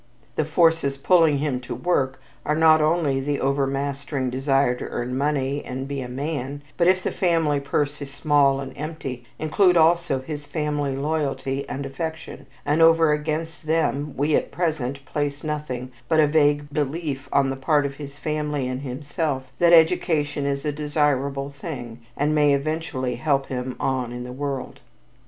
The 0.35 0.45
forces 0.45 0.97
pulling 0.97 1.37
him 1.37 1.59
to 1.59 1.75
"work" 1.75 2.19
are 2.43 2.55
not 2.55 2.81
only 2.81 3.19
the 3.19 3.39
overmastering 3.39 4.31
desire 4.31 4.73
to 4.73 4.85
earn 4.87 5.15
money 5.15 5.63
and 5.63 5.87
be 5.87 6.01
a 6.01 6.07
man, 6.09 6.63
but, 6.75 6.87
if 6.87 7.03
the 7.03 7.11
family 7.11 7.59
purse 7.59 8.01
is 8.01 8.11
small 8.11 8.59
and 8.59 8.73
empty, 8.75 9.25
include 9.37 9.77
also 9.77 10.19
his 10.19 10.43
family 10.47 10.95
loyalty 10.97 11.69
and 11.69 11.85
affection, 11.85 12.47
and 12.65 12.81
over 12.81 13.11
against 13.13 13.67
them, 13.67 14.15
we 14.17 14.35
at 14.35 14.49
present 14.51 15.05
place 15.05 15.43
nothing 15.43 15.91
but 16.09 16.19
a 16.19 16.25
vague 16.25 16.67
belief 16.73 17.29
on 17.31 17.51
the 17.51 17.55
part 17.55 17.85
of 17.85 17.97
his 17.97 18.17
family 18.17 18.67
and 18.67 18.81
himself 18.81 19.51
that 19.59 19.71
education 19.71 20.47
is 20.47 20.65
a 20.65 20.71
desirable 20.71 21.49
thing 21.49 21.99
and 22.17 22.33
may 22.33 22.53
eventually 22.55 23.17
help 23.17 23.45
him 23.49 23.75
"on 23.79 24.11
in 24.11 24.23
the 24.23 24.33
world." 24.33 24.79